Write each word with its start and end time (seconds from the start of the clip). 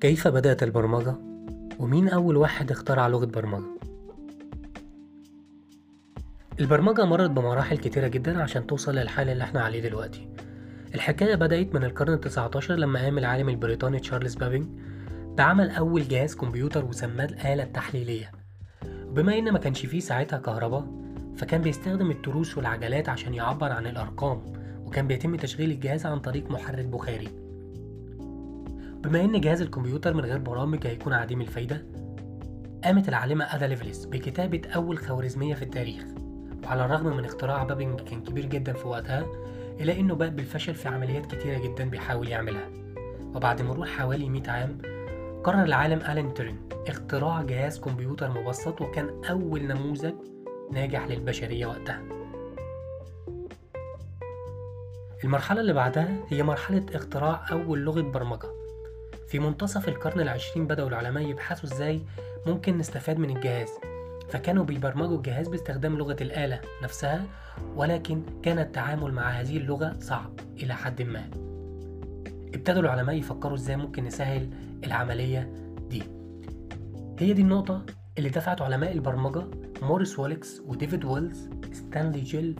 كيف 0.00 0.28
بدأت 0.28 0.62
البرمجة؟ 0.62 1.14
ومين 1.78 2.08
أول 2.08 2.36
واحد 2.36 2.70
اخترع 2.70 3.08
لغة 3.08 3.24
برمجة؟ 3.24 3.78
البرمجة 6.60 7.04
مرت 7.04 7.30
بمراحل 7.30 7.78
كتيرة 7.78 8.08
جدا 8.08 8.42
عشان 8.42 8.66
توصل 8.66 8.94
للحال 8.94 9.28
اللي 9.28 9.44
إحنا 9.44 9.60
عليه 9.60 9.80
دلوقتي 9.80 10.28
الحكاية 10.94 11.34
بدأت 11.34 11.74
من 11.74 11.84
القرن 11.84 12.12
التسعة 12.12 12.50
عشر 12.56 12.74
لما 12.74 13.00
قام 13.00 13.18
العالم 13.18 13.48
البريطاني 13.48 14.00
تشارلز 14.00 14.34
بابينج 14.34 14.66
بعمل 15.38 15.70
أول 15.70 16.08
جهاز 16.08 16.34
كمبيوتر 16.34 16.84
وسماه 16.84 17.24
الآلة 17.24 17.62
التحليلية 17.62 18.32
بما 19.06 19.38
إن 19.38 19.52
ما 19.52 19.58
كانش 19.58 19.86
فيه 19.86 20.00
ساعتها 20.00 20.38
كهرباء 20.38 20.86
فكان 21.36 21.62
بيستخدم 21.62 22.10
التروس 22.10 22.56
والعجلات 22.58 23.08
عشان 23.08 23.34
يعبر 23.34 23.72
عن 23.72 23.86
الأرقام 23.86 24.42
وكان 24.86 25.06
بيتم 25.06 25.36
تشغيل 25.36 25.70
الجهاز 25.70 26.06
عن 26.06 26.18
طريق 26.18 26.50
محرك 26.50 26.84
بخاري 26.84 27.47
بما 29.08 29.24
إن 29.24 29.40
جهاز 29.40 29.62
الكمبيوتر 29.62 30.14
من 30.14 30.24
غير 30.24 30.38
برامج 30.38 30.86
هيكون 30.86 31.12
عديم 31.12 31.40
الفايدة 31.40 31.86
قامت 32.84 33.08
العالمة 33.08 33.54
أدا 33.54 33.66
ليفلس 33.66 34.04
بكتابة 34.04 34.62
أول 34.74 34.98
خوارزمية 34.98 35.54
في 35.54 35.62
التاريخ 35.62 36.04
وعلى 36.64 36.84
الرغم 36.84 37.16
من 37.16 37.24
اختراع 37.24 37.64
بابنج 37.64 38.00
كان 38.00 38.22
كبير 38.22 38.46
جدا 38.46 38.72
في 38.72 38.88
وقتها 38.88 39.26
إلا 39.80 39.92
إنه 40.00 40.14
بقى 40.14 40.30
بالفشل 40.30 40.74
في 40.74 40.88
عمليات 40.88 41.34
كتيرة 41.34 41.58
جدا 41.58 41.90
بيحاول 41.90 42.28
يعملها. 42.28 42.68
وبعد 43.34 43.62
مرور 43.62 43.86
حوالي 43.86 44.28
100 44.28 44.50
عام 44.50 44.78
قرر 45.44 45.62
العالم 45.62 46.00
ألين 46.10 46.34
تورين 46.34 46.68
اختراع 46.88 47.42
جهاز 47.42 47.80
كمبيوتر 47.80 48.30
مبسط 48.30 48.80
وكان 48.80 49.24
أول 49.30 49.62
نموذج 49.62 50.14
ناجح 50.72 51.06
للبشرية 51.06 51.66
وقتها. 51.66 52.02
المرحلة 55.24 55.60
اللي 55.60 55.72
بعدها 55.72 56.08
هي 56.28 56.42
مرحلة 56.42 56.86
اختراع 56.94 57.46
أول 57.50 57.78
لغة 57.78 58.00
برمجة. 58.00 58.48
في 59.28 59.38
منتصف 59.38 59.88
القرن 59.88 60.20
العشرين 60.20 60.66
بدأوا 60.66 60.88
العلماء 60.88 61.28
يبحثوا 61.28 61.70
إزاي 61.74 62.02
ممكن 62.46 62.78
نستفاد 62.78 63.18
من 63.18 63.36
الجهاز. 63.36 63.68
فكانوا 64.28 64.64
بيبرمجوا 64.64 65.16
الجهاز 65.16 65.48
باستخدام 65.48 65.98
لغة 65.98 66.16
الآلة 66.20 66.60
نفسها 66.82 67.24
ولكن 67.76 68.22
كان 68.42 68.58
التعامل 68.58 69.12
مع 69.12 69.30
هذه 69.30 69.56
اللغة 69.56 69.96
صعب 70.00 70.40
إلى 70.62 70.74
حد 70.74 71.02
ما. 71.02 71.30
ابتدوا 72.54 72.82
العلماء 72.82 73.14
يفكروا 73.16 73.54
إزاي 73.54 73.76
ممكن 73.76 74.04
نسهل 74.04 74.50
العملية 74.84 75.52
دي. 75.90 76.02
هي 77.18 77.32
دي 77.32 77.42
النقطة 77.42 77.86
اللي 78.18 78.28
دفعت 78.28 78.62
علماء 78.62 78.92
البرمجة 78.92 79.44
موريس 79.82 80.18
ويلكس 80.18 80.60
وديفيد 80.66 81.04
ويلر 81.04 81.48
ستانلي 81.72 82.20
جيل 82.20 82.56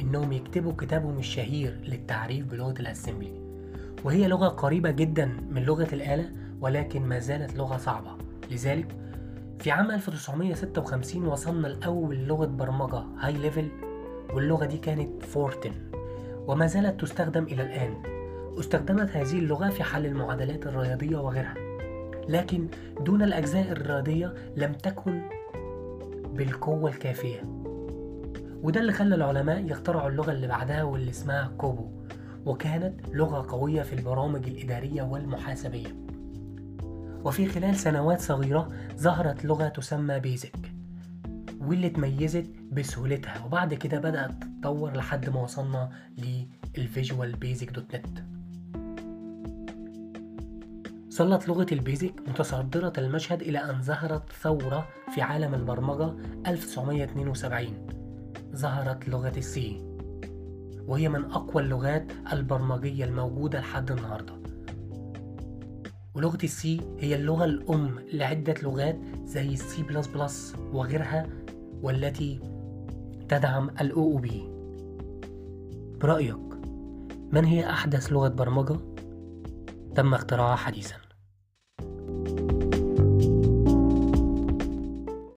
إنهم 0.00 0.32
يكتبوا 0.32 0.72
كتابهم 0.72 1.18
الشهير 1.18 1.80
للتعريف 1.84 2.46
بلغة 2.46 2.74
ال 2.80 2.87
assembly. 2.87 3.49
وهي 4.04 4.28
لغة 4.28 4.48
قريبة 4.48 4.90
جدا 4.90 5.26
من 5.50 5.62
لغة 5.62 5.88
الآلة 5.92 6.30
ولكن 6.60 7.02
ما 7.02 7.18
زالت 7.18 7.56
لغة 7.56 7.76
صعبة. 7.76 8.10
لذلك 8.50 8.96
في 9.58 9.70
عام 9.70 9.90
1956 9.90 11.26
وصلنا 11.26 11.68
لأول 11.68 12.16
لغة 12.16 12.46
برمجة 12.46 13.02
high 13.18 13.32
level 13.32 13.68
واللغة 14.34 14.64
دي 14.64 14.76
كانت 14.78 15.22
Fortran 15.22 15.72
وما 16.46 16.66
زالت 16.66 17.00
تستخدم 17.00 17.44
إلى 17.44 17.62
الآن. 17.62 17.94
استخدمت 18.58 19.10
هذه 19.16 19.38
اللغة 19.38 19.68
في 19.68 19.82
حل 19.82 20.06
المعادلات 20.06 20.66
الرياضية 20.66 21.16
وغيرها. 21.16 21.54
لكن 22.28 22.68
دون 23.00 23.22
الأجزاء 23.22 23.72
الرياضية 23.72 24.34
لم 24.56 24.72
تكن 24.72 25.22
بالقوة 26.34 26.90
الكافية. 26.90 27.42
وده 28.62 28.80
اللي 28.80 28.92
خلى 28.92 29.14
العلماء 29.14 29.70
يخترعوا 29.70 30.08
اللغة 30.08 30.32
اللي 30.32 30.46
بعدها 30.46 30.82
واللي 30.82 31.10
اسمها 31.10 31.52
COBOL. 31.58 31.84
وكانت 32.46 33.08
لغة 33.12 33.50
قوية 33.52 33.82
في 33.82 33.92
البرامج 33.92 34.48
الإدارية 34.48 35.02
والمحاسبية. 35.02 35.96
وفي 37.24 37.46
خلال 37.46 37.76
سنوات 37.76 38.20
صغيرة 38.20 38.68
ظهرت 38.96 39.44
لغة 39.44 39.68
تسمى 39.68 40.20
BASIC 40.20 40.72
واللي 41.60 41.86
اتميزت 41.86 42.46
بسهولتها. 42.72 43.44
وبعد 43.44 43.74
كده 43.74 43.98
بدأت 43.98 44.30
تتطور 44.42 44.96
لحد 44.96 45.30
ما 45.30 45.42
وصلنا 45.42 45.90
لل 46.76 47.36
Visual 47.36 47.70
Basic 47.70 47.94
.NET. 47.94 48.24
ظلت 51.12 51.48
لغة 51.48 51.66
ال 51.72 51.79
BASIC 51.79 52.14
متصدرة 52.28 52.92
المشهد 52.98 53.42
إلى 53.42 53.58
أن 53.58 53.82
ظهرت 53.82 54.32
ثورة 54.32 54.88
في 55.14 55.22
عالم 55.22 55.54
البرمجة 55.54 56.14
1972 56.46 57.86
ظهرت 58.54 59.08
لغة 59.08 59.32
ال 59.36 59.54
C. 59.54 59.89
وهي 60.90 61.08
من 61.08 61.24
أقوى 61.24 61.62
اللغات 61.62 62.12
البرمجية 62.32 63.04
الموجودة 63.04 63.60
لحد 63.60 63.90
النهاردة. 63.90 64.32
ولغة 66.14 66.38
ال 66.44 66.62
C 66.62 66.80
هي 66.98 67.14
اللغة 67.14 67.44
الأم 67.44 67.98
لعدة 68.12 68.54
لغات 68.62 68.98
زي 69.24 69.52
السي 69.52 69.82
بلس 69.82 70.06
بلس 70.06 70.54
وغيرها 70.72 71.26
والتي 71.82 72.40
تدعم 73.28 73.70
ال 73.80 73.92
OOP 73.92 74.30
برأيك 76.00 76.60
من 77.32 77.44
هي 77.44 77.70
أحدث 77.70 78.12
لغة 78.12 78.28
برمجة؟ 78.28 78.76
تم 79.94 80.14
اختراعها 80.14 80.56
حديثا؟ 80.56 80.96